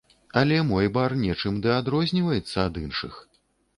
[0.39, 3.13] Але мой бар нечым ды адрозніваецца ад іншых.